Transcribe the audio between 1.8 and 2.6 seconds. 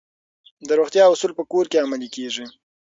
عملي کیږي.